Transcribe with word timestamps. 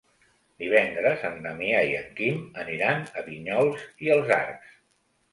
Divendres 0.61 1.25
en 1.27 1.35
Damià 1.47 1.81
i 1.89 1.91
en 1.97 2.07
Quim 2.19 2.39
aniran 2.63 3.03
a 3.21 3.23
Vinyols 3.27 3.85
i 4.07 4.11
els 4.15 4.33
Arcs. 4.39 4.73